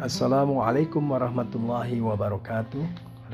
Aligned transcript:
Assalamualaikum 0.00 1.12
warahmatullahi 1.12 2.00
wabarakatuh 2.00 2.80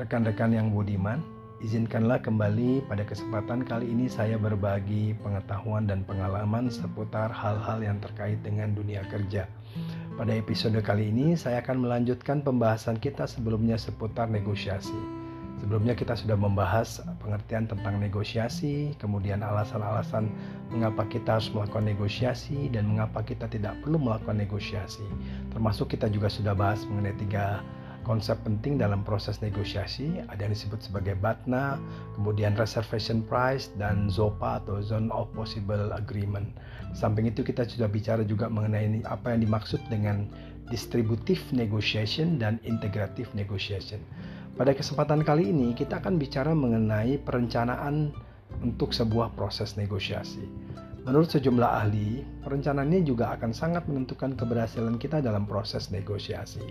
Rekan-rekan 0.03 0.51
yang 0.51 0.67
budiman 0.75 1.23
Izinkanlah 1.63 2.19
kembali 2.19 2.83
pada 2.91 3.07
kesempatan 3.07 3.63
kali 3.63 3.87
ini 3.87 4.11
saya 4.11 4.35
berbagi 4.35 5.15
pengetahuan 5.23 5.87
dan 5.87 6.03
pengalaman 6.03 6.67
seputar 6.67 7.31
hal-hal 7.31 7.79
yang 7.79 7.97
terkait 8.03 8.43
dengan 8.43 8.75
dunia 8.75 9.01
kerja. 9.07 9.49
Pada 10.19 10.35
episode 10.35 10.77
kali 10.83 11.09
ini 11.09 11.39
saya 11.39 11.63
akan 11.63 11.87
melanjutkan 11.87 12.43
pembahasan 12.43 12.99
kita 13.01 13.25
sebelumnya 13.25 13.79
seputar 13.79 14.29
negosiasi. 14.29 15.16
Sebelumnya 15.57 15.97
kita 15.97 16.13
sudah 16.13 16.37
membahas 16.37 17.01
pengertian 17.17 17.65
tentang 17.65 17.97
negosiasi, 17.97 18.93
kemudian 19.01 19.41
alasan-alasan 19.41 20.29
mengapa 20.69 21.09
kita 21.09 21.41
harus 21.41 21.49
melakukan 21.49 21.89
negosiasi 21.89 22.69
dan 22.69 22.85
mengapa 22.85 23.25
kita 23.25 23.49
tidak 23.49 23.73
perlu 23.81 23.97
melakukan 23.97 24.37
negosiasi. 24.37 25.05
Termasuk 25.49 25.97
kita 25.97 26.13
juga 26.13 26.29
sudah 26.29 26.53
bahas 26.53 26.85
mengenai 26.85 27.17
tiga 27.17 27.65
konsep 28.07 28.39
penting 28.47 28.79
dalam 28.79 29.03
proses 29.03 29.43
negosiasi. 29.43 30.23
Ada 30.31 30.47
yang 30.47 30.55
disebut 30.55 30.79
sebagai 30.79 31.19
BATNA, 31.19 31.75
kemudian 32.15 32.55
reservation 32.55 33.19
price 33.19 33.67
dan 33.75 34.07
ZOPA 34.07 34.63
atau 34.63 34.79
zone 34.79 35.11
of 35.11 35.27
possible 35.35 35.91
agreement. 35.91 36.47
Samping 36.95 37.27
itu 37.27 37.43
kita 37.43 37.67
sudah 37.67 37.91
bicara 37.91 38.23
juga 38.23 38.47
mengenai 38.47 39.03
apa 39.03 39.35
yang 39.35 39.43
dimaksud 39.43 39.83
dengan 39.91 40.31
distributive 40.71 41.43
negotiation 41.51 42.39
dan 42.39 42.63
integrative 42.63 43.27
negotiation. 43.35 43.99
Pada 44.57 44.73
kesempatan 44.73 45.21
kali 45.21 45.53
ini 45.53 45.77
kita 45.77 46.01
akan 46.01 46.17
bicara 46.17 46.49
mengenai 46.57 47.21
perencanaan 47.21 48.09
untuk 48.65 48.89
sebuah 48.89 49.37
proses 49.37 49.77
negosiasi. 49.77 50.41
Menurut 51.05 51.29
sejumlah 51.29 51.71
ahli, 51.85 52.25
perencanaan 52.41 52.89
ini 52.89 53.05
juga 53.05 53.37
akan 53.37 53.53
sangat 53.53 53.85
menentukan 53.85 54.33
keberhasilan 54.33 54.97
kita 54.97 55.21
dalam 55.21 55.45
proses 55.45 55.93
negosiasi. 55.93 56.65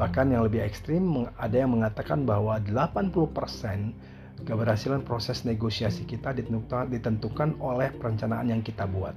Bahkan 0.00 0.32
yang 0.32 0.48
lebih 0.48 0.64
ekstrim, 0.64 1.28
ada 1.36 1.52
yang 1.52 1.76
mengatakan 1.76 2.24
bahwa 2.24 2.56
80% 2.64 4.48
keberhasilan 4.48 5.04
proses 5.04 5.44
negosiasi 5.44 6.08
kita 6.08 6.32
ditentukan 6.32 7.60
oleh 7.60 7.92
perencanaan 7.92 8.48
yang 8.56 8.64
kita 8.64 8.88
buat. 8.88 9.12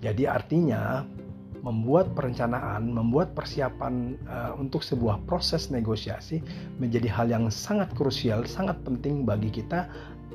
Jadi 0.00 0.24
artinya 0.24 1.04
membuat 1.60 2.12
perencanaan, 2.16 2.88
membuat 2.88 3.36
persiapan 3.36 4.16
uh, 4.26 4.52
untuk 4.56 4.80
sebuah 4.80 5.22
proses 5.28 5.68
negosiasi 5.68 6.40
menjadi 6.80 7.08
hal 7.12 7.26
yang 7.28 7.46
sangat 7.52 7.92
krusial, 7.94 8.44
sangat 8.48 8.80
penting 8.84 9.28
bagi 9.28 9.52
kita 9.52 9.88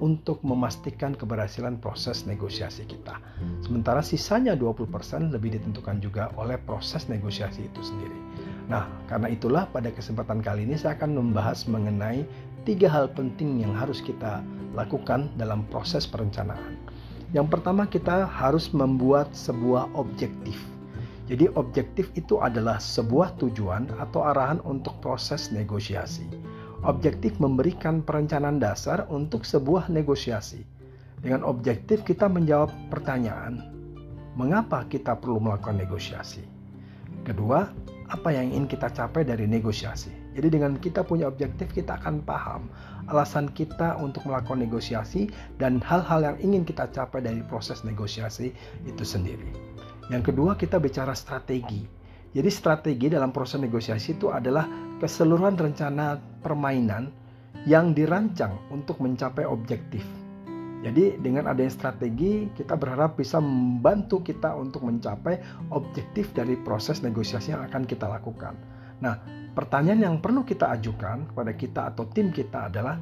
untuk 0.04 0.44
memastikan 0.44 1.16
keberhasilan 1.16 1.80
proses 1.80 2.28
negosiasi 2.28 2.84
kita. 2.84 3.16
Sementara 3.64 4.04
sisanya 4.04 4.52
20% 4.52 4.92
lebih 5.32 5.56
ditentukan 5.56 6.04
juga 6.04 6.36
oleh 6.36 6.60
proses 6.60 7.08
negosiasi 7.08 7.64
itu 7.64 7.80
sendiri. 7.80 8.20
Nah, 8.68 8.90
karena 9.08 9.32
itulah 9.32 9.70
pada 9.70 9.94
kesempatan 9.94 10.44
kali 10.44 10.68
ini 10.68 10.76
saya 10.76 10.98
akan 11.00 11.16
membahas 11.16 11.70
mengenai 11.70 12.28
tiga 12.68 12.92
hal 12.92 13.08
penting 13.14 13.62
yang 13.62 13.72
harus 13.72 14.02
kita 14.04 14.42
lakukan 14.76 15.32
dalam 15.40 15.64
proses 15.72 16.04
perencanaan. 16.04 16.76
Yang 17.32 17.48
pertama 17.56 17.88
kita 17.88 18.28
harus 18.28 18.74
membuat 18.76 19.32
sebuah 19.32 19.92
objektif 19.96 20.60
jadi 21.26 21.50
objektif 21.58 22.14
itu 22.14 22.38
adalah 22.38 22.78
sebuah 22.78 23.34
tujuan 23.42 23.90
atau 23.98 24.22
arahan 24.30 24.62
untuk 24.62 24.94
proses 25.02 25.50
negosiasi. 25.50 26.30
Objektif 26.86 27.42
memberikan 27.42 28.06
perencanaan 28.06 28.62
dasar 28.62 29.10
untuk 29.10 29.42
sebuah 29.42 29.90
negosiasi. 29.90 30.62
Dengan 31.26 31.42
objektif 31.42 32.06
kita 32.06 32.30
menjawab 32.30 32.70
pertanyaan, 32.94 33.74
mengapa 34.38 34.86
kita 34.86 35.18
perlu 35.18 35.42
melakukan 35.42 35.82
negosiasi? 35.82 36.46
Kedua, 37.26 37.74
apa 38.14 38.30
yang 38.30 38.54
ingin 38.54 38.70
kita 38.70 38.94
capai 38.94 39.26
dari 39.26 39.50
negosiasi. 39.50 40.14
Jadi 40.38 40.62
dengan 40.62 40.78
kita 40.78 41.02
punya 41.02 41.26
objektif 41.26 41.74
kita 41.74 41.98
akan 41.98 42.22
paham 42.22 42.70
alasan 43.10 43.50
kita 43.54 43.98
untuk 43.98 44.26
melakukan 44.30 44.62
negosiasi 44.62 45.30
dan 45.58 45.82
hal-hal 45.82 46.22
yang 46.22 46.38
ingin 46.38 46.62
kita 46.68 46.86
capai 46.94 47.22
dari 47.22 47.42
proses 47.46 47.82
negosiasi 47.82 48.54
itu 48.86 49.04
sendiri. 49.06 49.75
Yang 50.10 50.34
kedua 50.34 50.54
kita 50.54 50.78
bicara 50.78 51.18
strategi. 51.18 51.82
Jadi 52.36 52.50
strategi 52.52 53.08
dalam 53.08 53.32
proses 53.32 53.64
negosiasi 53.64 54.20
itu 54.20 54.28
adalah 54.30 54.68
keseluruhan 55.00 55.56
rencana 55.56 56.20
permainan 56.44 57.10
yang 57.66 57.96
dirancang 57.96 58.54
untuk 58.70 59.02
mencapai 59.02 59.48
objektif. 59.48 60.06
Jadi 60.86 61.18
dengan 61.18 61.50
adanya 61.50 61.74
strategi 61.74 62.46
kita 62.54 62.78
berharap 62.78 63.18
bisa 63.18 63.42
membantu 63.42 64.22
kita 64.22 64.54
untuk 64.54 64.86
mencapai 64.86 65.42
objektif 65.74 66.30
dari 66.38 66.54
proses 66.62 67.02
negosiasi 67.02 67.58
yang 67.58 67.66
akan 67.66 67.90
kita 67.90 68.06
lakukan. 68.06 68.54
Nah, 69.02 69.18
pertanyaan 69.58 70.06
yang 70.06 70.16
perlu 70.22 70.46
kita 70.46 70.70
ajukan 70.78 71.34
kepada 71.34 71.52
kita 71.58 71.82
atau 71.90 72.06
tim 72.14 72.30
kita 72.30 72.70
adalah 72.70 73.02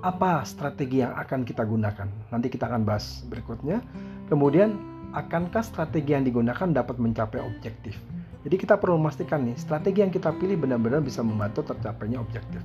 apa 0.00 0.40
strategi 0.48 1.04
yang 1.04 1.12
akan 1.12 1.44
kita 1.44 1.68
gunakan? 1.68 2.08
Nanti 2.32 2.48
kita 2.48 2.64
akan 2.70 2.88
bahas 2.88 3.20
berikutnya. 3.28 3.84
Kemudian 4.32 4.87
akankah 5.16 5.64
strategi 5.64 6.12
yang 6.12 6.24
digunakan 6.26 6.68
dapat 6.68 7.00
mencapai 7.00 7.40
objektif? 7.40 7.96
Jadi 8.46 8.54
kita 8.54 8.78
perlu 8.78 8.96
memastikan 8.96 9.44
nih, 9.44 9.56
strategi 9.58 10.00
yang 10.00 10.12
kita 10.14 10.32
pilih 10.36 10.56
benar-benar 10.56 11.02
bisa 11.02 11.20
membantu 11.20 11.66
tercapainya 11.74 12.22
objektif. 12.22 12.62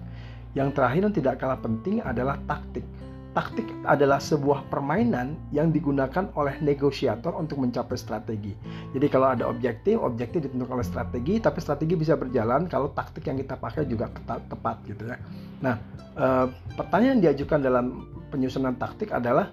Yang 0.53 0.77
terakhir 0.77 1.01
dan 1.09 1.13
tidak 1.13 1.35
kalah 1.41 1.59
penting 1.59 1.99
adalah 2.05 2.37
taktik. 2.45 2.85
Taktik 3.33 3.65
adalah 3.89 4.21
sebuah 4.21 4.69
permainan 4.69 5.33
yang 5.49 5.73
digunakan 5.73 6.29
oleh 6.37 6.53
negosiator 6.61 7.33
untuk 7.33 7.57
mencapai 7.65 7.97
strategi. 7.97 8.53
Jadi 8.93 9.09
kalau 9.09 9.33
ada 9.33 9.49
objektif, 9.49 9.97
objektif 9.97 10.45
ditentukan 10.45 10.77
oleh 10.77 10.85
strategi, 10.85 11.41
tapi 11.41 11.57
strategi 11.57 11.97
bisa 11.97 12.13
berjalan 12.13 12.69
kalau 12.69 12.93
taktik 12.93 13.25
yang 13.25 13.41
kita 13.41 13.57
pakai 13.57 13.89
juga 13.89 14.13
tepat 14.23 14.85
gitu 14.85 15.09
ya. 15.09 15.17
Nah, 15.65 15.81
e, 16.13 16.27
pertanyaan 16.77 17.25
diajukan 17.25 17.57
dalam 17.57 18.05
penyusunan 18.29 18.77
taktik 18.77 19.09
adalah 19.09 19.49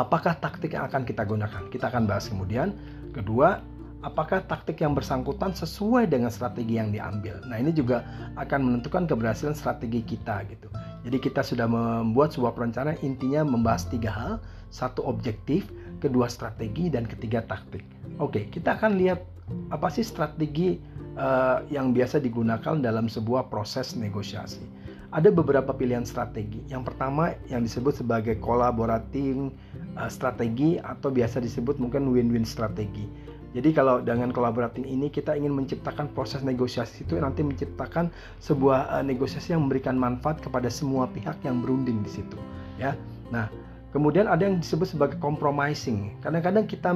apakah 0.00 0.38
taktik 0.38 0.74
yang 0.74 0.86
akan 0.86 1.02
kita 1.06 1.22
gunakan? 1.26 1.62
Kita 1.70 1.90
akan 1.90 2.04
bahas 2.08 2.26
kemudian. 2.30 2.74
Kedua, 3.14 3.62
apakah 4.04 4.44
taktik 4.44 4.84
yang 4.84 4.92
bersangkutan 4.92 5.56
sesuai 5.56 6.12
dengan 6.12 6.28
strategi 6.28 6.76
yang 6.76 6.92
diambil. 6.92 7.40
Nah, 7.48 7.56
ini 7.56 7.72
juga 7.72 8.04
akan 8.36 8.60
menentukan 8.60 9.08
keberhasilan 9.08 9.56
strategi 9.56 10.04
kita 10.04 10.44
gitu. 10.52 10.68
Jadi 11.08 11.16
kita 11.20 11.40
sudah 11.40 11.64
membuat 11.64 12.36
sebuah 12.36 12.52
perencanaan 12.52 13.00
intinya 13.00 13.44
membahas 13.44 13.88
tiga 13.88 14.12
hal, 14.12 14.32
satu 14.68 15.04
objektif, 15.08 15.68
kedua 16.04 16.28
strategi 16.28 16.92
dan 16.92 17.08
ketiga 17.08 17.44
taktik. 17.44 17.84
Oke, 18.20 18.52
kita 18.52 18.76
akan 18.76 19.00
lihat 19.00 19.24
apa 19.72 19.88
sih 19.92 20.04
strategi 20.04 20.80
uh, 21.16 21.64
yang 21.68 21.92
biasa 21.92 22.20
digunakan 22.20 22.80
dalam 22.80 23.08
sebuah 23.08 23.52
proses 23.52 23.96
negosiasi. 23.96 24.83
Ada 25.14 25.30
beberapa 25.30 25.70
pilihan 25.70 26.02
strategi. 26.02 26.66
Yang 26.66 26.90
pertama 26.90 27.38
yang 27.46 27.62
disebut 27.62 28.02
sebagai 28.02 28.34
collaborating 28.42 29.54
uh, 29.94 30.10
strategi 30.10 30.82
atau 30.82 31.14
biasa 31.14 31.38
disebut 31.38 31.78
mungkin 31.78 32.10
win-win 32.10 32.42
strategi. 32.42 33.06
Jadi 33.54 33.70
kalau 33.70 34.02
dengan 34.02 34.34
collaborating 34.34 34.82
ini 34.82 35.06
kita 35.06 35.38
ingin 35.38 35.54
menciptakan 35.54 36.10
proses 36.10 36.42
negosiasi 36.42 37.06
itu 37.06 37.14
nanti 37.14 37.46
menciptakan 37.46 38.10
sebuah 38.42 38.90
uh, 38.90 39.06
negosiasi 39.06 39.54
yang 39.54 39.70
memberikan 39.70 39.94
manfaat 39.94 40.42
kepada 40.42 40.66
semua 40.66 41.06
pihak 41.06 41.38
yang 41.46 41.62
berunding 41.62 42.02
di 42.02 42.10
situ, 42.10 42.34
ya. 42.82 42.98
Nah, 43.30 43.46
kemudian 43.94 44.26
ada 44.26 44.42
yang 44.42 44.58
disebut 44.58 44.98
sebagai 44.98 45.22
compromising. 45.22 46.10
Kadang-kadang 46.26 46.66
kita 46.66 46.90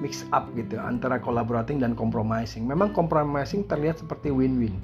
mix 0.00 0.24
up 0.32 0.48
gitu 0.56 0.80
antara 0.80 1.20
collaborating 1.20 1.84
dan 1.84 1.92
compromising. 1.92 2.64
Memang 2.64 2.96
compromising 2.96 3.68
terlihat 3.68 4.00
seperti 4.00 4.32
win-win. 4.32 4.80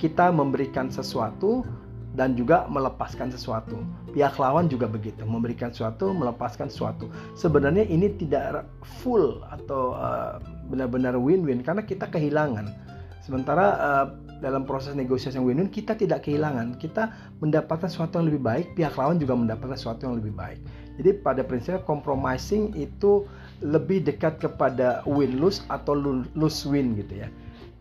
Kita 0.00 0.32
memberikan 0.32 0.88
sesuatu 0.88 1.68
dan 2.16 2.32
juga 2.32 2.64
melepaskan 2.66 3.28
sesuatu. 3.28 3.76
Pihak 4.16 4.40
lawan 4.40 4.72
juga 4.72 4.88
begitu, 4.88 5.22
memberikan 5.28 5.68
sesuatu, 5.68 6.16
melepaskan 6.16 6.72
sesuatu. 6.72 7.12
Sebenarnya 7.36 7.84
ini 7.84 8.08
tidak 8.16 8.64
full 9.04 9.44
atau 9.52 9.92
uh, 9.94 10.40
benar-benar 10.72 11.14
win-win 11.20 11.60
karena 11.60 11.84
kita 11.84 12.08
kehilangan. 12.08 12.72
Sementara 13.20 13.66
uh, 13.76 14.06
dalam 14.40 14.64
proses 14.64 14.96
negosiasi 14.96 15.36
yang 15.36 15.44
win-win 15.44 15.68
kita 15.68 15.92
tidak 15.92 16.24
kehilangan, 16.24 16.80
kita 16.80 17.12
mendapatkan 17.44 17.92
sesuatu 17.92 18.18
yang 18.18 18.32
lebih 18.32 18.42
baik, 18.42 18.66
pihak 18.72 18.96
lawan 18.96 19.20
juga 19.20 19.36
mendapatkan 19.36 19.76
sesuatu 19.76 20.08
yang 20.08 20.16
lebih 20.16 20.32
baik. 20.32 20.60
Jadi 20.96 21.20
pada 21.20 21.44
prinsipnya 21.44 21.84
compromising 21.84 22.72
itu 22.72 23.28
lebih 23.60 24.08
dekat 24.08 24.40
kepada 24.40 25.04
win-lose 25.04 25.60
atau 25.68 25.92
lose-win 26.32 26.96
gitu 26.96 27.20
ya 27.24 27.28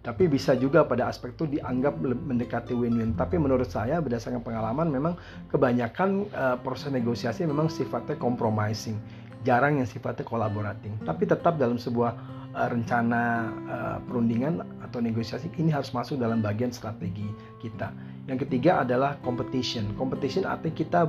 tapi 0.06 0.30
bisa 0.30 0.54
juga 0.54 0.86
pada 0.86 1.10
aspek 1.10 1.34
itu 1.34 1.58
dianggap 1.58 1.98
mendekati 1.98 2.78
win-win. 2.78 3.18
Tapi 3.18 3.42
menurut 3.42 3.66
saya 3.66 3.98
berdasarkan 3.98 4.46
pengalaman 4.46 4.94
memang 4.94 5.18
kebanyakan 5.50 6.30
uh, 6.30 6.62
proses 6.62 6.94
negosiasi 6.94 7.42
memang 7.50 7.74
sifatnya 7.74 8.14
compromising, 8.22 9.02
jarang 9.42 9.82
yang 9.82 9.90
sifatnya 9.90 10.22
collaborating. 10.22 10.94
Tapi 11.02 11.26
tetap 11.26 11.58
dalam 11.58 11.82
sebuah 11.82 12.14
uh, 12.54 12.70
rencana 12.70 13.50
uh, 13.66 13.98
perundingan 14.06 14.62
atau 14.86 15.02
negosiasi 15.02 15.50
ini 15.58 15.74
harus 15.74 15.90
masuk 15.90 16.22
dalam 16.22 16.38
bagian 16.38 16.70
strategi 16.70 17.26
kita. 17.58 17.90
Yang 18.30 18.46
ketiga 18.46 18.86
adalah 18.86 19.18
competition. 19.26 19.90
Competition 19.98 20.46
artinya 20.46 20.78
kita 20.78 21.02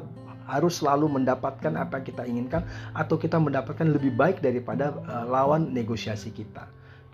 harus 0.48 0.80
selalu 0.80 1.20
mendapatkan 1.20 1.74
apa 1.76 2.00
yang 2.00 2.06
kita 2.06 2.22
inginkan 2.24 2.62
atau 2.96 3.20
kita 3.20 3.36
mendapatkan 3.36 3.84
lebih 3.84 4.16
baik 4.16 4.40
daripada 4.40 4.96
uh, 5.04 5.28
lawan 5.28 5.68
negosiasi 5.76 6.32
kita. 6.32 6.64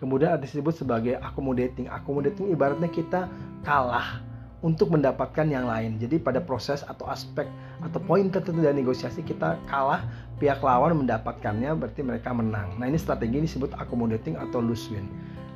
Kemudian 0.03 0.35
ada 0.35 0.43
disebut 0.43 0.75
sebagai 0.75 1.15
accommodating. 1.23 1.87
Accommodating 1.87 2.51
ibaratnya 2.51 2.91
kita 2.91 3.31
kalah 3.63 4.19
untuk 4.67 4.91
mendapatkan 4.91 5.47
yang 5.47 5.71
lain. 5.71 6.03
Jadi 6.03 6.19
pada 6.19 6.43
proses 6.43 6.83
atau 6.83 7.07
aspek 7.07 7.47
atau 7.87 8.03
poin 8.03 8.27
tertentu 8.27 8.67
dari 8.67 8.83
negosiasi 8.83 9.23
kita 9.23 9.63
kalah, 9.71 10.03
pihak 10.43 10.59
lawan 10.59 11.07
mendapatkannya 11.07 11.71
berarti 11.79 12.03
mereka 12.03 12.35
menang. 12.35 12.75
Nah, 12.83 12.91
ini 12.91 12.99
strategi 12.99 13.39
ini 13.39 13.47
disebut 13.47 13.79
accommodating 13.79 14.35
atau 14.35 14.59
lose 14.59 14.91
win. 14.91 15.07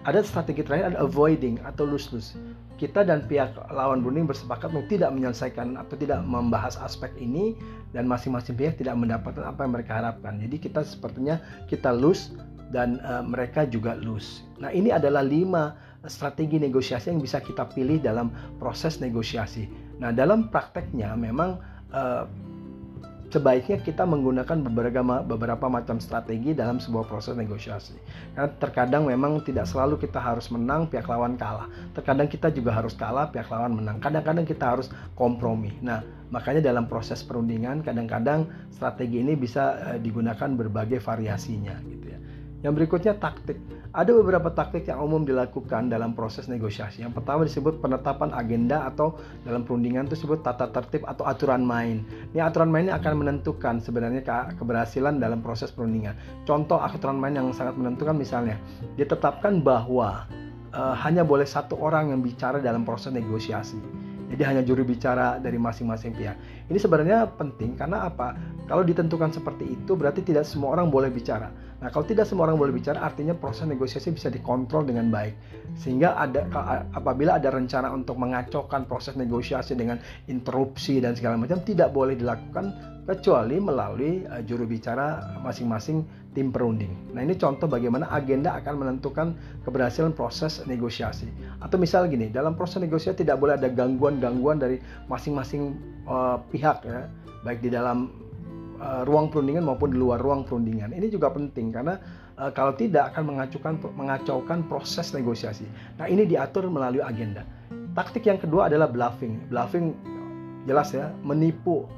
Ada 0.06 0.22
strategi 0.22 0.62
terakhir 0.62 0.94
ada 0.94 1.02
avoiding 1.02 1.58
atau 1.66 1.82
lose 1.82 2.14
lose. 2.14 2.38
Kita 2.78 3.02
dan 3.02 3.26
pihak 3.26 3.56
lawan 3.75 4.06
berunding 4.06 4.31
bersepakat 4.31 4.70
untuk 4.70 4.87
tidak 4.87 5.10
menyelesaikan 5.10 5.75
atau 5.75 5.98
tidak 5.98 6.22
membahas 6.22 6.78
aspek 6.78 7.10
ini 7.19 7.58
dan 7.90 8.06
masing-masing 8.06 8.54
pihak 8.54 8.78
tidak 8.78 8.94
mendapatkan 8.94 9.43
apa 9.43 9.66
yang 9.66 9.75
mereka 9.75 9.98
harapkan. 9.98 10.38
Jadi 10.38 10.62
kita 10.62 10.87
sepertinya 10.87 11.43
kita 11.66 11.90
lose 11.90 12.31
dan 12.71 12.99
uh, 13.03 13.23
mereka 13.23 13.67
juga 13.67 13.95
lose. 13.95 14.43
Nah, 14.59 14.75
ini 14.75 14.91
adalah 14.91 15.23
lima 15.23 15.77
strategi 16.07 16.63
negosiasi 16.63 17.11
yang 17.11 17.23
bisa 17.23 17.43
kita 17.43 17.67
pilih 17.71 17.99
dalam 17.99 18.31
proses 18.59 19.03
negosiasi. 19.03 19.67
Nah, 19.99 20.15
dalam 20.15 20.51
prakteknya 20.51 21.15
memang 21.19 21.59
uh, 21.91 22.25
sebaiknya 23.31 23.83
kita 23.83 24.07
menggunakan 24.07 24.65
beberapa 24.71 25.21
beberapa 25.27 25.67
macam 25.67 25.99
strategi 25.99 26.55
dalam 26.55 26.79
sebuah 26.79 27.11
proses 27.11 27.35
negosiasi. 27.35 27.99
Karena 28.33 28.51
terkadang 28.57 29.03
memang 29.11 29.43
tidak 29.43 29.67
selalu 29.67 29.99
kita 29.99 30.23
harus 30.23 30.49
menang, 30.49 30.87
pihak 30.87 31.05
lawan 31.11 31.35
kalah. 31.35 31.67
Terkadang 31.93 32.31
kita 32.31 32.49
juga 32.55 32.73
harus 32.73 32.95
kalah, 32.95 33.29
pihak 33.29 33.51
lawan 33.51 33.77
menang. 33.77 33.99
Kadang-kadang 33.99 34.47
kita 34.47 34.79
harus 34.79 34.89
kompromi. 35.19 35.75
Nah, 35.83 36.01
makanya 36.31 36.71
dalam 36.71 36.87
proses 36.87 37.23
perundingan 37.23 37.83
kadang-kadang 37.83 38.47
strategi 38.71 39.23
ini 39.23 39.35
bisa 39.35 39.95
uh, 39.95 39.99
digunakan 39.99 40.51
berbagai 40.55 41.03
variasinya 41.03 41.77
gitu 41.87 42.07
ya. 42.15 42.19
Yang 42.64 42.73
berikutnya 42.82 43.17
taktik. 43.20 43.61
Ada 43.97 44.12
beberapa 44.12 44.53
taktik 44.53 44.88
yang 44.88 45.00
umum 45.00 45.25
dilakukan 45.25 45.88
dalam 45.88 46.12
proses 46.12 46.49
negosiasi. 46.53 47.00
Yang 47.00 47.20
pertama 47.20 47.49
disebut 47.49 47.81
penetapan 47.81 48.32
agenda 48.37 48.85
atau 48.88 49.17
dalam 49.44 49.64
perundingan 49.64 50.05
itu 50.08 50.20
disebut 50.20 50.44
tata 50.44 50.69
tertib 50.69 51.05
atau 51.08 51.25
aturan 51.25 51.64
main. 51.64 52.05
Ini 52.37 52.44
aturan 52.44 52.69
main 52.69 52.88
ini 52.88 52.94
akan 52.97 53.12
menentukan 53.25 53.81
sebenarnya 53.81 54.20
ke 54.25 54.61
keberhasilan 54.61 55.17
dalam 55.17 55.41
proses 55.41 55.73
perundingan. 55.73 56.17
Contoh 56.44 56.76
aturan 56.81 57.17
main 57.17 57.37
yang 57.37 57.49
sangat 57.56 57.76
menentukan 57.76 58.17
misalnya 58.17 58.61
ditetapkan 59.00 59.64
bahwa 59.64 60.29
uh, 60.76 60.94
hanya 61.00 61.25
boleh 61.25 61.49
satu 61.49 61.81
orang 61.81 62.12
yang 62.12 62.20
bicara 62.20 62.61
dalam 62.61 62.85
proses 62.85 63.17
negosiasi. 63.17 63.81
Jadi 64.26 64.43
hanya 64.43 64.62
juru 64.67 64.82
bicara 64.82 65.38
dari 65.38 65.55
masing-masing 65.55 66.12
pihak. 66.12 66.37
Ini 66.67 66.79
sebenarnya 66.82 67.31
penting 67.38 67.79
karena 67.79 68.11
apa? 68.11 68.35
Kalau 68.67 68.83
ditentukan 68.83 69.31
seperti 69.31 69.79
itu 69.79 69.95
berarti 69.95 70.27
tidak 70.27 70.43
semua 70.43 70.75
orang 70.75 70.91
boleh 70.91 71.07
bicara. 71.07 71.55
Nah, 71.79 71.93
kalau 71.93 72.03
tidak 72.03 72.27
semua 72.27 72.51
orang 72.51 72.59
boleh 72.59 72.75
bicara 72.75 72.99
artinya 72.99 73.31
proses 73.31 73.63
negosiasi 73.69 74.11
bisa 74.11 74.27
dikontrol 74.27 74.83
dengan 74.83 75.07
baik. 75.13 75.39
Sehingga 75.79 76.19
ada 76.19 76.51
apabila 76.99 77.39
ada 77.39 77.55
rencana 77.55 77.95
untuk 77.95 78.19
mengacaukan 78.19 78.91
proses 78.91 79.15
negosiasi 79.15 79.79
dengan 79.79 80.03
interupsi 80.27 80.99
dan 80.99 81.15
segala 81.15 81.39
macam 81.39 81.63
tidak 81.63 81.95
boleh 81.95 82.19
dilakukan 82.19 82.75
kecuali 83.07 83.63
melalui 83.63 84.27
uh, 84.27 84.43
juru 84.43 84.67
bicara 84.67 85.39
masing-masing 85.47 86.03
tim 86.35 86.51
perunding. 86.51 86.91
Nah, 87.15 87.23
ini 87.23 87.39
contoh 87.39 87.71
bagaimana 87.71 88.11
agenda 88.11 88.59
akan 88.59 88.83
menentukan 88.83 89.39
keberhasilan 89.63 90.11
proses 90.11 90.67
negosiasi. 90.67 91.31
Atau 91.63 91.79
misal 91.79 92.11
gini, 92.11 92.35
dalam 92.35 92.59
proses 92.59 92.83
negosiasi 92.83 93.23
tidak 93.23 93.39
boleh 93.39 93.55
ada 93.55 93.71
gangguan-gangguan 93.71 94.59
dari 94.59 94.83
masing-masing 95.07 95.79
uh, 96.11 96.43
pihak 96.51 96.83
ya, 96.83 97.07
baik 97.47 97.63
di 97.63 97.71
dalam 97.71 98.25
uh, 98.78 99.02
ruang 99.08 99.32
perundingan 99.32 99.64
maupun 99.64 99.93
di 99.93 99.99
luar 99.99 100.20
ruang 100.20 100.46
perundingan. 100.46 100.93
Ini 100.93 101.08
juga 101.11 101.32
penting 101.32 101.73
karena 101.73 101.99
uh, 102.37 102.50
kalau 102.52 102.76
tidak 102.76 103.12
akan 103.14 103.34
mengacaukan 103.34 103.75
mengacaukan 103.96 104.58
proses 104.69 105.12
negosiasi. 105.12 105.67
Nah, 105.99 106.06
ini 106.06 106.28
diatur 106.28 106.69
melalui 106.69 107.02
agenda. 107.02 107.43
Taktik 107.96 108.28
yang 108.28 108.37
kedua 108.37 108.69
adalah 108.69 108.88
bluffing. 108.88 109.49
Bluffing 109.49 109.96
jelas 110.69 110.93
ya, 110.93 111.12
menipu 111.25 111.88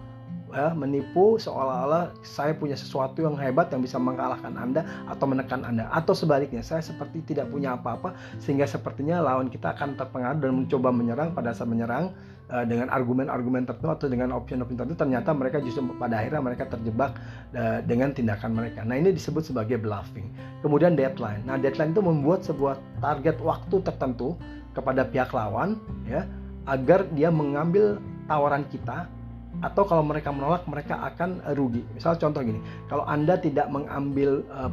ya, 0.53 0.73
menipu 0.73 1.37
seolah-olah 1.37 2.13
saya 2.25 2.57
punya 2.57 2.75
sesuatu 2.75 3.25
yang 3.25 3.37
hebat 3.37 3.71
yang 3.73 3.85
bisa 3.85 3.97
mengalahkan 4.01 4.55
Anda 4.57 4.85
atau 5.09 5.27
menekan 5.29 5.65
Anda 5.65 5.89
atau 5.93 6.13
sebaliknya 6.17 6.65
saya 6.65 6.81
seperti 6.81 7.25
tidak 7.35 7.53
punya 7.53 7.77
apa-apa 7.77 8.17
sehingga 8.41 8.65
sepertinya 8.65 9.21
lawan 9.21 9.53
kita 9.53 9.77
akan 9.77 9.97
terpengaruh 9.97 10.41
dan 10.41 10.53
mencoba 10.65 10.89
menyerang 10.91 11.31
pada 11.37 11.53
saat 11.53 11.69
menyerang 11.69 12.13
uh, 12.53 12.65
dengan 12.65 12.89
argumen-argumen 12.89 13.69
tertentu 13.69 13.89
atau 13.93 14.07
dengan 14.09 14.35
opsi-opsi 14.37 14.75
tertentu 14.77 14.97
ternyata 14.97 15.31
mereka 15.37 15.61
justru 15.61 15.85
pada 15.97 16.21
akhirnya 16.21 16.43
mereka 16.43 16.65
terjebak 16.69 17.17
uh, 17.55 17.81
dengan 17.85 18.13
tindakan 18.13 18.57
mereka. 18.57 18.83
Nah, 18.85 18.97
ini 18.97 19.13
disebut 19.13 19.45
sebagai 19.45 19.77
bluffing. 19.79 20.29
Kemudian 20.65 20.97
deadline. 20.97 21.45
Nah, 21.45 21.61
deadline 21.61 21.93
itu 21.93 22.03
membuat 22.03 22.43
sebuah 22.45 22.81
target 23.05 23.37
waktu 23.45 23.85
tertentu 23.85 24.35
kepada 24.73 25.05
pihak 25.07 25.33
lawan 25.35 25.77
ya 26.07 26.25
agar 26.69 27.09
dia 27.17 27.33
mengambil 27.33 27.97
tawaran 28.29 28.63
kita 28.69 29.09
atau 29.61 29.83
kalau 29.83 30.07
mereka 30.07 30.31
menolak 30.31 30.65
mereka 30.71 30.99
akan 31.03 31.43
uh, 31.43 31.55
rugi. 31.55 31.83
Misal 31.95 32.15
contoh 32.19 32.43
gini, 32.43 32.63
kalau 32.87 33.03
Anda 33.09 33.39
tidak 33.39 33.67
mengambil 33.71 34.47
uh, 34.53 34.71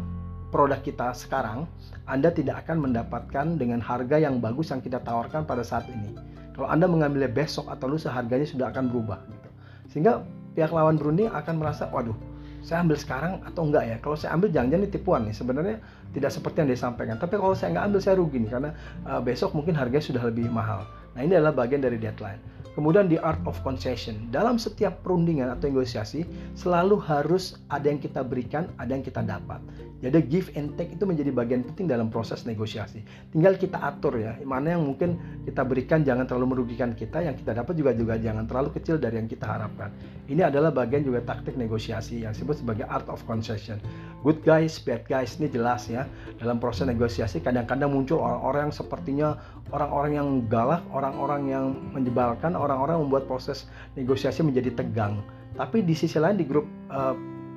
produk 0.53 0.79
kita 0.79 1.11
sekarang, 1.11 1.65
Anda 2.05 2.29
tidak 2.31 2.65
akan 2.65 2.89
mendapatkan 2.89 3.57
dengan 3.57 3.81
harga 3.81 4.21
yang 4.21 4.39
bagus 4.39 4.69
yang 4.71 4.79
kita 4.79 5.01
tawarkan 5.01 5.43
pada 5.43 5.65
saat 5.65 5.89
ini. 5.89 6.15
Kalau 6.55 6.71
Anda 6.71 6.87
mengambilnya 6.87 7.27
besok 7.27 7.67
atau 7.67 7.91
lusa 7.91 8.13
harganya 8.13 8.47
sudah 8.47 8.71
akan 8.71 8.87
berubah 8.87 9.19
gitu. 9.27 9.49
Sehingga 9.91 10.23
pihak 10.55 10.71
lawan 10.71 10.95
berunding 10.95 11.27
akan 11.27 11.59
merasa, 11.59 11.91
waduh, 11.91 12.15
saya 12.63 12.81
ambil 12.81 12.97
sekarang 12.97 13.43
atau 13.43 13.61
enggak 13.67 13.83
ya? 13.85 13.97
Kalau 13.99 14.15
saya 14.15 14.33
ambil 14.33 14.49
jangan-jangan 14.49 14.83
ini 14.87 14.89
tipuan 14.89 15.21
nih. 15.27 15.35
Sebenarnya 15.35 15.75
tidak 16.15 16.31
seperti 16.31 16.65
yang 16.65 16.71
disampaikan. 16.71 17.15
Tapi 17.19 17.35
kalau 17.37 17.53
saya 17.53 17.77
nggak 17.77 17.85
ambil 17.91 18.01
saya 18.01 18.15
rugi 18.17 18.37
nih 18.41 18.51
karena 18.55 18.71
uh, 19.05 19.21
besok 19.21 19.51
mungkin 19.53 19.75
harganya 19.75 20.01
sudah 20.01 20.23
lebih 20.25 20.47
mahal. 20.47 20.87
Nah 21.13 21.21
ini 21.21 21.35
adalah 21.37 21.53
bagian 21.53 21.83
dari 21.83 22.01
deadline. 22.01 22.41
Kemudian 22.75 23.07
di 23.07 23.15
art 23.15 23.39
of 23.47 23.55
concession. 23.63 24.27
Dalam 24.35 24.59
setiap 24.59 24.99
perundingan 24.99 25.47
atau 25.47 25.71
negosiasi 25.71 26.27
selalu 26.59 26.99
harus 26.99 27.55
ada 27.71 27.87
yang 27.87 28.03
kita 28.03 28.19
berikan, 28.21 28.67
ada 28.75 28.91
yang 28.91 29.01
kita 29.01 29.23
dapat. 29.23 29.63
Jadi 30.03 30.19
give 30.27 30.51
and 30.59 30.75
take 30.75 30.91
itu 30.91 31.07
menjadi 31.07 31.31
bagian 31.31 31.63
penting 31.63 31.87
dalam 31.87 32.11
proses 32.11 32.43
negosiasi. 32.43 32.99
Tinggal 33.31 33.55
kita 33.55 33.79
atur 33.79 34.19
ya, 34.19 34.35
mana 34.43 34.75
yang 34.75 34.83
mungkin 34.83 35.15
kita 35.47 35.63
berikan 35.63 36.03
jangan 36.03 36.27
terlalu 36.27 36.59
merugikan 36.59 36.91
kita, 36.91 37.23
yang 37.23 37.33
kita 37.33 37.55
dapat 37.55 37.79
juga 37.79 37.95
juga 37.95 38.19
jangan 38.19 38.43
terlalu 38.43 38.75
kecil 38.75 38.99
dari 38.99 39.23
yang 39.23 39.31
kita 39.31 39.47
harapkan. 39.47 39.95
Ini 40.27 40.51
adalah 40.51 40.75
bagian 40.75 41.07
juga 41.07 41.23
taktik 41.23 41.55
negosiasi 41.55 42.27
yang 42.27 42.35
disebut 42.35 42.59
sebagai 42.59 42.85
art 42.91 43.07
of 43.07 43.23
concession. 43.23 43.79
Good 44.21 44.43
guys, 44.43 44.77
bad 44.83 45.07
guys 45.07 45.39
ini 45.39 45.47
jelas 45.47 45.87
ya. 45.87 46.03
Dalam 46.43 46.59
proses 46.59 46.85
negosiasi 46.85 47.39
kadang-kadang 47.39 47.93
muncul 47.93 48.19
orang-orang 48.19 48.69
yang 48.69 48.75
sepertinya 48.75 49.29
orang-orang 49.73 50.11
yang 50.17 50.29
galak, 50.45 50.81
orang-orang 50.93 51.41
yang 51.49 51.65
menjebalkan, 51.93 52.53
orang-orang 52.65 53.05
membuat 53.05 53.29
proses 53.29 53.69
negosiasi 53.93 54.41
menjadi 54.41 54.73
tegang. 54.73 55.21
Tapi 55.55 55.85
di 55.85 55.95
sisi 55.95 56.19
lain 56.19 56.35
di 56.35 56.43
grup 56.43 56.67
uh, 56.91 57.15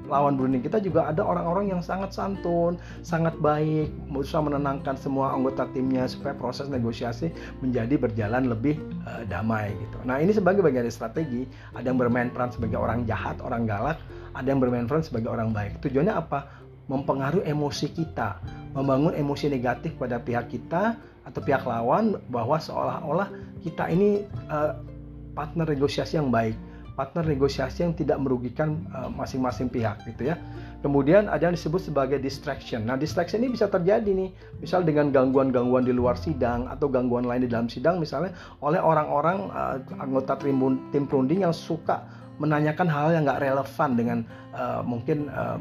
lawan 0.09 0.41
berunding 0.41 0.65
kita 0.65 0.81
juga 0.81 1.07
ada 1.13 1.21
orang-orang 1.21 1.69
yang 1.69 1.85
sangat 1.85 2.17
santun, 2.17 2.81
sangat 3.05 3.37
baik, 3.39 3.93
berusaha 4.09 4.41
menenangkan 4.41 4.97
semua 4.97 5.37
anggota 5.37 5.69
timnya 5.77 6.09
supaya 6.09 6.33
proses 6.33 6.67
negosiasi 6.73 7.29
menjadi 7.61 8.01
berjalan 8.01 8.49
lebih 8.49 8.81
uh, 9.05 9.23
damai 9.29 9.77
gitu. 9.77 10.01
Nah 10.09 10.19
ini 10.19 10.33
sebagai 10.33 10.65
bagian 10.65 10.89
dari 10.89 10.93
strategi, 10.93 11.45
ada 11.77 11.85
yang 11.85 12.01
bermain 12.01 12.33
peran 12.33 12.49
sebagai 12.49 12.81
orang 12.81 13.05
jahat, 13.05 13.37
orang 13.45 13.69
galak, 13.69 14.01
ada 14.33 14.49
yang 14.49 14.59
bermain 14.59 14.89
peran 14.89 15.05
sebagai 15.05 15.29
orang 15.29 15.53
baik. 15.53 15.79
Tujuannya 15.85 16.17
apa? 16.17 16.49
Mempengaruhi 16.89 17.45
emosi 17.45 17.93
kita, 17.93 18.41
membangun 18.73 19.13
emosi 19.13 19.53
negatif 19.53 19.93
pada 20.01 20.17
pihak 20.17 20.49
kita 20.49 20.97
atau 21.29 21.41
pihak 21.45 21.69
lawan 21.69 22.17
bahwa 22.33 22.57
seolah-olah 22.57 23.29
kita 23.61 23.93
ini 23.93 24.25
uh, 24.49 24.73
partner 25.39 25.71
negosiasi 25.71 26.19
yang 26.19 26.35
baik, 26.35 26.59
partner 26.99 27.23
negosiasi 27.23 27.87
yang 27.87 27.95
tidak 27.95 28.19
merugikan 28.19 28.83
eh, 28.91 29.07
masing-masing 29.15 29.71
uh, 29.71 29.73
pihak 29.79 30.03
gitu 30.11 30.35
ya. 30.35 30.37
Kemudian 30.83 31.31
ada 31.31 31.47
yang 31.47 31.55
disebut 31.55 31.79
sebagai 31.79 32.19
distraction. 32.19 32.83
Nah, 32.91 32.99
distraction 32.99 33.39
ini 33.47 33.55
bisa 33.55 33.71
terjadi 33.71 34.11
nih, 34.11 34.35
misal 34.59 34.83
dengan 34.83 35.15
gangguan-gangguan 35.15 35.87
di 35.87 35.95
luar 35.95 36.19
sidang 36.19 36.67
atau 36.67 36.91
gangguan 36.91 37.23
lain 37.23 37.47
di 37.47 37.51
dalam 37.51 37.71
sidang 37.71 38.03
misalnya 38.03 38.35
oleh 38.59 38.83
orang-orang 38.83 39.47
uh, 39.55 39.79
anggota 40.03 40.35
tim, 40.43 40.59
tim 40.91 41.07
perunding 41.07 41.47
yang 41.47 41.55
suka 41.55 42.03
menanyakan 42.43 42.87
hal 42.87 43.15
yang 43.15 43.27
nggak 43.27 43.43
relevan 43.43 43.91
dengan 43.95 44.19
uh, 44.55 44.83
mungkin 44.83 45.31
uh, 45.31 45.59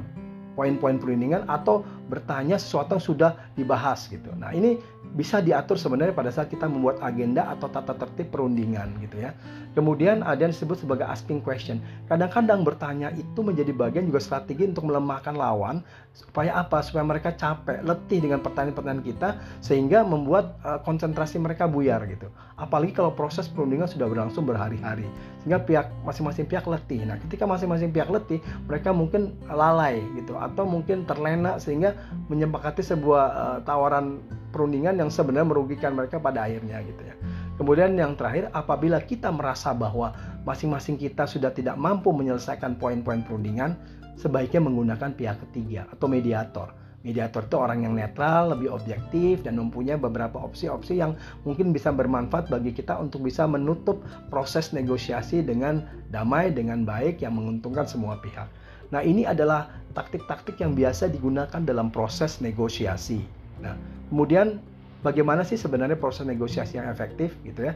poin-poin 0.58 0.98
perundingan 0.98 1.46
atau 1.46 1.86
bertanya 2.08 2.56
sesuatu 2.56 2.96
yang 2.96 3.04
sudah 3.04 3.32
dibahas 3.54 4.08
gitu. 4.08 4.32
Nah, 4.36 4.56
ini 4.56 4.80
bisa 5.16 5.40
diatur 5.40 5.80
sebenarnya 5.80 6.16
pada 6.16 6.32
saat 6.32 6.52
kita 6.52 6.68
membuat 6.68 7.00
agenda 7.04 7.48
atau 7.52 7.72
tata 7.72 7.96
tertib 7.96 8.32
perundingan 8.32 8.92
gitu 9.04 9.24
ya. 9.24 9.32
Kemudian 9.78 10.26
ada 10.26 10.42
yang 10.42 10.52
disebut 10.52 10.82
sebagai 10.82 11.06
asking 11.06 11.38
question. 11.44 11.78
Kadang-kadang 12.10 12.66
bertanya 12.66 13.14
itu 13.14 13.46
menjadi 13.46 13.70
bagian 13.78 14.10
juga 14.10 14.18
strategi 14.18 14.66
untuk 14.66 14.90
melemahkan 14.90 15.38
lawan 15.38 15.86
supaya 16.18 16.58
apa? 16.58 16.82
Supaya 16.82 17.06
mereka 17.06 17.30
capek, 17.38 17.86
letih 17.86 18.20
dengan 18.26 18.42
pertanyaan-pertanyaan 18.42 19.06
kita 19.06 19.30
sehingga 19.62 20.02
membuat 20.02 20.58
uh, 20.66 20.82
konsentrasi 20.82 21.38
mereka 21.38 21.70
buyar 21.70 22.10
gitu. 22.10 22.26
Apalagi 22.58 22.90
kalau 22.98 23.14
proses 23.14 23.46
perundingan 23.46 23.86
sudah 23.86 24.10
berlangsung 24.10 24.50
berhari-hari 24.50 25.06
sehingga 25.46 25.62
pihak 25.62 25.88
masing-masing 26.02 26.50
pihak 26.50 26.66
letih. 26.66 27.06
Nah, 27.06 27.22
ketika 27.30 27.46
masing-masing 27.46 27.94
pihak 27.94 28.10
letih, 28.10 28.42
mereka 28.66 28.90
mungkin 28.90 29.38
lalai 29.46 30.02
gitu 30.18 30.34
atau 30.42 30.66
mungkin 30.66 31.06
terlena 31.06 31.62
sehingga 31.62 31.94
menyepakati 32.32 32.82
sebuah 32.82 33.26
uh, 33.32 33.60
tawaran 33.64 34.22
perundingan 34.52 34.98
yang 34.98 35.10
sebenarnya 35.12 35.48
merugikan 35.50 35.94
mereka 35.94 36.18
pada 36.18 36.46
akhirnya 36.48 36.82
gitu 36.86 37.02
ya. 37.04 37.16
Kemudian 37.58 37.98
yang 37.98 38.14
terakhir, 38.14 38.54
apabila 38.54 39.02
kita 39.02 39.34
merasa 39.34 39.74
bahwa 39.74 40.14
masing-masing 40.46 40.96
kita 40.98 41.26
sudah 41.26 41.50
tidak 41.50 41.76
mampu 41.76 42.14
menyelesaikan 42.14 42.78
poin-poin 42.78 43.26
perundingan, 43.26 43.74
sebaiknya 44.18 44.62
menggunakan 44.62 45.14
pihak 45.18 45.38
ketiga 45.50 45.90
atau 45.90 46.06
mediator 46.06 46.70
Mediator 47.08 47.48
itu 47.48 47.56
orang 47.56 47.88
yang 47.88 47.96
netral, 47.96 48.52
lebih 48.52 48.74
objektif, 48.74 49.40
dan 49.40 49.56
mempunyai 49.56 49.96
beberapa 49.96 50.44
opsi-opsi 50.44 51.00
yang 51.00 51.16
mungkin 51.48 51.72
bisa 51.72 51.88
bermanfaat 51.96 52.52
bagi 52.52 52.76
kita 52.76 53.00
untuk 53.00 53.24
bisa 53.24 53.48
menutup 53.48 54.04
proses 54.28 54.76
negosiasi 54.76 55.40
dengan 55.40 55.88
damai, 56.12 56.52
dengan 56.52 56.84
baik, 56.84 57.24
yang 57.24 57.40
menguntungkan 57.40 57.88
semua 57.88 58.20
pihak. 58.20 58.52
Nah, 58.94 59.02
ini 59.04 59.28
adalah 59.28 59.68
taktik-taktik 59.94 60.62
yang 60.62 60.78
biasa 60.78 61.10
digunakan 61.10 61.62
dalam 61.64 61.90
proses 61.90 62.40
negosiasi. 62.40 63.24
Nah, 63.60 63.74
kemudian 64.14 64.62
bagaimana 65.02 65.42
sih 65.42 65.58
sebenarnya 65.58 65.98
proses 65.98 66.24
negosiasi 66.24 66.78
yang 66.78 66.88
efektif 66.88 67.34
gitu 67.44 67.68
ya? 67.68 67.74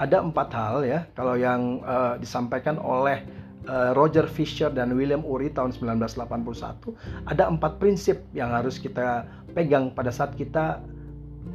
Ada 0.00 0.22
empat 0.22 0.48
hal 0.54 0.86
ya, 0.86 1.04
kalau 1.18 1.34
yang 1.34 1.82
uh, 1.84 2.16
disampaikan 2.18 2.78
oleh 2.78 3.22
Eh, 3.64 3.90
Roger 3.96 4.28
Fisher 4.28 4.68
dan 4.68 4.92
William 4.92 5.24
Ury 5.24 5.48
tahun 5.48 5.72
1981 5.72 6.92
ada 7.24 7.48
empat 7.48 7.80
prinsip 7.80 8.20
yang 8.36 8.52
harus 8.52 8.76
kita 8.76 9.24
pegang 9.56 9.88
pada 9.88 10.12
saat 10.12 10.36
kita 10.36 10.84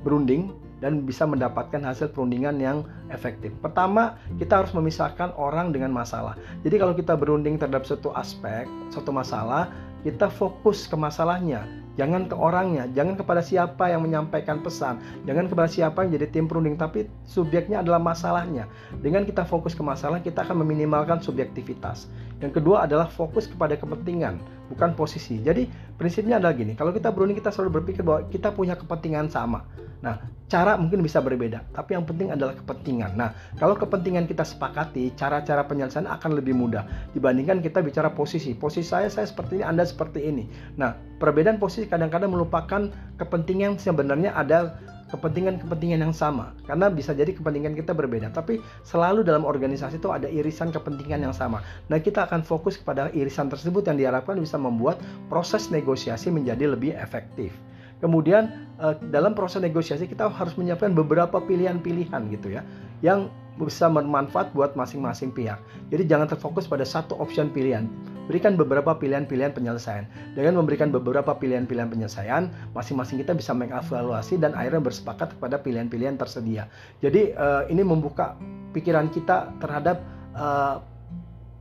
berunding 0.02 0.50
dan 0.80 1.04
bisa 1.04 1.28
mendapatkan 1.28 1.80
hasil 1.84 2.12
perundingan 2.12 2.60
yang 2.60 2.88
efektif. 3.12 3.52
Pertama, 3.60 4.20
kita 4.40 4.64
harus 4.64 4.72
memisahkan 4.76 5.36
orang 5.36 5.72
dengan 5.76 5.92
masalah. 5.92 6.40
Jadi 6.64 6.76
kalau 6.80 6.96
kita 6.96 7.16
berunding 7.16 7.60
terhadap 7.60 7.88
suatu 7.88 8.12
aspek, 8.16 8.68
suatu 8.92 9.12
masalah, 9.12 9.72
kita 10.04 10.32
fokus 10.32 10.88
ke 10.88 10.96
masalahnya 10.96 11.68
Jangan 12.00 12.32
ke 12.32 12.36
orangnya, 12.40 12.88
jangan 12.96 13.20
kepada 13.20 13.44
siapa 13.44 13.92
yang 13.92 14.08
menyampaikan 14.08 14.64
pesan, 14.64 15.04
jangan 15.28 15.52
kepada 15.52 15.68
siapa 15.68 16.08
yang 16.08 16.16
jadi 16.16 16.32
tim 16.32 16.48
perunding, 16.48 16.80
tapi 16.80 17.12
subjeknya 17.28 17.84
adalah 17.84 18.00
masalahnya. 18.00 18.72
Dengan 19.04 19.28
kita 19.28 19.44
fokus 19.44 19.76
ke 19.76 19.84
masalah, 19.84 20.24
kita 20.24 20.48
akan 20.48 20.64
meminimalkan 20.64 21.20
subjektivitas. 21.20 22.08
Yang 22.40 22.64
kedua 22.64 22.88
adalah 22.88 23.12
fokus 23.12 23.52
kepada 23.52 23.76
kepentingan, 23.76 24.40
bukan 24.72 24.96
posisi. 24.96 25.44
Jadi 25.44 25.68
prinsipnya 26.00 26.40
adalah 26.40 26.56
gini, 26.56 26.72
kalau 26.74 26.96
kita 26.96 27.12
berunding 27.12 27.36
kita 27.36 27.52
selalu 27.52 27.84
berpikir 27.84 28.02
bahwa 28.02 28.24
kita 28.32 28.56
punya 28.56 28.80
kepentingan 28.80 29.28
sama. 29.28 29.68
Nah, 30.00 30.16
cara 30.48 30.80
mungkin 30.80 31.04
bisa 31.04 31.20
berbeda, 31.20 31.60
tapi 31.76 32.00
yang 32.00 32.08
penting 32.08 32.32
adalah 32.32 32.56
kepentingan. 32.56 33.20
Nah, 33.20 33.36
kalau 33.60 33.76
kepentingan 33.76 34.32
kita 34.32 34.48
sepakati, 34.48 35.12
cara-cara 35.20 35.68
penyelesaian 35.68 36.08
akan 36.08 36.40
lebih 36.40 36.56
mudah 36.56 36.88
dibandingkan 37.12 37.60
kita 37.60 37.84
bicara 37.84 38.08
posisi. 38.08 38.56
Posisi 38.56 38.88
saya 38.88 39.12
saya 39.12 39.28
seperti 39.28 39.60
ini, 39.60 39.66
Anda 39.68 39.84
seperti 39.84 40.24
ini. 40.24 40.48
Nah, 40.80 40.96
perbedaan 41.20 41.60
posisi 41.60 41.92
kadang-kadang 41.92 42.32
melupakan 42.32 42.88
kepentingan 43.20 43.76
sebenarnya 43.76 44.32
ada 44.32 44.80
kepentingan-kepentingan 45.10 46.00
yang 46.06 46.16
sama 46.16 46.54
karena 46.70 46.88
bisa 46.90 47.12
jadi 47.12 47.34
kepentingan 47.34 47.74
kita 47.76 47.92
berbeda 47.98 48.30
tapi 48.32 48.62
selalu 48.86 49.26
dalam 49.26 49.44
organisasi 49.44 49.98
itu 49.98 50.10
ada 50.14 50.30
irisan 50.30 50.70
kepentingan 50.70 51.26
yang 51.26 51.36
sama 51.36 51.66
nah 51.90 51.98
kita 51.98 52.30
akan 52.30 52.46
fokus 52.46 52.78
kepada 52.78 53.10
irisan 53.12 53.50
tersebut 53.50 53.86
yang 53.90 53.98
diharapkan 53.98 54.38
bisa 54.38 54.56
membuat 54.56 55.02
proses 55.28 55.74
negosiasi 55.74 56.30
menjadi 56.30 56.70
lebih 56.72 56.94
efektif 56.96 57.52
Kemudian 58.00 58.72
uh, 58.80 58.96
dalam 59.12 59.36
proses 59.36 59.60
negosiasi 59.60 60.08
kita 60.08 60.32
harus 60.32 60.56
menyiapkan 60.56 60.96
beberapa 60.96 61.44
pilihan-pilihan 61.44 62.32
gitu 62.32 62.56
ya 62.56 62.64
yang 63.04 63.28
bisa 63.60 63.92
bermanfaat 63.92 64.56
buat 64.56 64.80
masing-masing 64.80 65.36
pihak. 65.36 65.60
Jadi 65.92 66.08
jangan 66.08 66.32
terfokus 66.32 66.64
pada 66.64 66.88
satu 66.88 67.20
option 67.20 67.52
pilihan. 67.52 67.92
Berikan 68.30 68.54
beberapa 68.54 68.94
pilihan-pilihan 68.94 69.58
penyelesaian. 69.58 70.06
Dengan 70.38 70.62
memberikan 70.62 70.94
beberapa 70.94 71.34
pilihan-pilihan 71.34 71.90
penyelesaian, 71.90 72.54
masing-masing 72.78 73.18
kita 73.26 73.34
bisa 73.34 73.58
mengevaluasi 73.58 74.38
dan 74.38 74.54
akhirnya 74.54 74.86
bersepakat 74.86 75.34
kepada 75.34 75.58
pilihan-pilihan 75.58 76.14
tersedia. 76.14 76.70
Jadi 77.02 77.34
uh, 77.34 77.66
ini 77.74 77.82
membuka 77.82 78.38
pikiran 78.78 79.10
kita 79.10 79.50
terhadap 79.58 80.06
uh, 80.38 80.78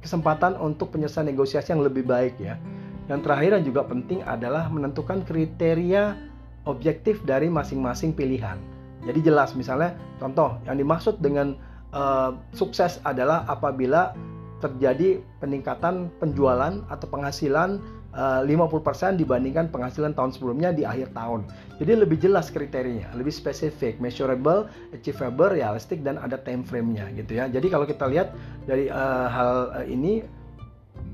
kesempatan 0.04 0.60
untuk 0.60 0.92
penyelesaian 0.92 1.24
negosiasi 1.24 1.72
yang 1.72 1.80
lebih 1.80 2.04
baik 2.04 2.36
ya. 2.36 2.60
Yang 3.08 3.24
terakhir 3.24 3.50
dan 3.56 3.62
juga 3.64 3.82
penting 3.88 4.20
adalah 4.28 4.68
menentukan 4.68 5.24
kriteria 5.24 6.20
objektif 6.68 7.24
dari 7.24 7.48
masing-masing 7.48 8.12
pilihan. 8.12 8.60
Jadi 9.08 9.24
jelas 9.24 9.56
misalnya 9.56 9.96
contoh 10.20 10.60
yang 10.68 10.76
dimaksud 10.76 11.16
dengan 11.24 11.56
uh, 11.96 12.36
sukses 12.52 13.00
adalah 13.08 13.48
apabila 13.48 14.12
terjadi 14.58 15.22
peningkatan 15.38 16.10
penjualan 16.18 16.82
atau 16.90 17.06
penghasilan 17.06 17.78
uh, 18.14 18.42
eh, 18.42 18.56
50% 18.58 19.20
dibandingkan 19.20 19.70
penghasilan 19.70 20.12
tahun 20.18 20.34
sebelumnya 20.34 20.74
di 20.74 20.82
akhir 20.82 21.14
tahun. 21.14 21.46
Jadi 21.78 21.92
lebih 21.94 22.18
jelas 22.18 22.50
kriterianya, 22.50 23.14
lebih 23.14 23.30
spesifik, 23.30 24.02
measurable, 24.02 24.66
achievable, 24.90 25.54
realistic 25.54 26.02
dan 26.02 26.18
ada 26.18 26.38
time 26.42 26.66
frame-nya 26.66 27.10
gitu 27.14 27.38
ya. 27.38 27.46
Jadi 27.46 27.66
kalau 27.70 27.86
kita 27.86 28.10
lihat 28.10 28.34
dari 28.66 28.90
uh, 28.90 29.26
hal 29.30 29.52
uh, 29.82 29.86
ini 29.86 30.26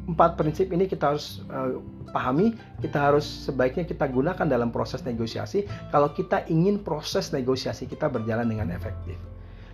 empat 0.04 0.36
prinsip 0.36 0.68
ini 0.72 0.84
kita 0.84 1.16
harus 1.16 1.44
uh, 1.48 1.80
pahami, 2.12 2.52
kita 2.84 3.12
harus 3.12 3.24
sebaiknya 3.24 3.88
kita 3.88 4.04
gunakan 4.08 4.44
dalam 4.44 4.68
proses 4.68 5.00
negosiasi 5.04 5.64
kalau 5.88 6.12
kita 6.12 6.44
ingin 6.52 6.80
proses 6.80 7.32
negosiasi 7.32 7.88
kita 7.88 8.08
berjalan 8.12 8.48
dengan 8.48 8.72
efektif. 8.72 9.16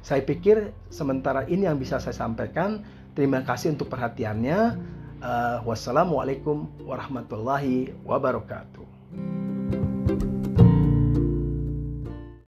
Saya 0.00 0.24
pikir 0.24 0.72
sementara 0.88 1.44
ini 1.44 1.68
yang 1.68 1.76
bisa 1.76 2.00
saya 2.00 2.16
sampaikan. 2.16 2.80
Terima 3.14 3.42
kasih 3.46 3.74
untuk 3.74 3.90
perhatiannya. 3.90 4.88
Uh, 5.20 5.58
wassalamualaikum 5.68 6.66
warahmatullahi 6.82 7.92
wabarakatuh. 8.08 8.89